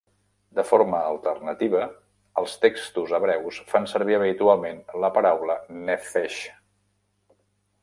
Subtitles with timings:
[0.59, 1.81] De forma alternativa,
[2.41, 5.59] els textos hebreus fan servir habitualment la paraula
[5.93, 6.43] "nephesh".